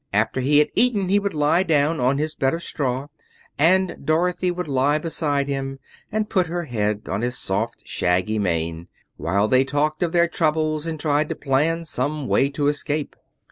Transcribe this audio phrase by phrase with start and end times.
[0.13, 3.05] After he had eaten he would lie down on his bed of straw,
[3.59, 5.77] and Dorothy would lie beside him
[6.11, 8.87] and put her head on his soft, shaggy mane,
[9.17, 13.15] while they talked of their troubles and tried to plan some way to escape.